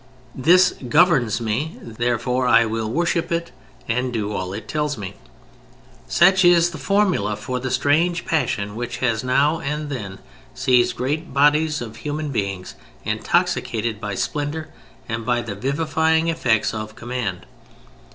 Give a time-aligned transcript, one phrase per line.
[0.33, 3.51] "This governs me; therefore I will worship it
[3.87, 5.13] and do all it tells me."
[6.07, 10.17] Such is the formula for the strange passion which has now and then
[10.55, 14.69] seized great bodies of human beings intoxicated by splendor
[15.07, 17.45] and by the vivifying effects of command.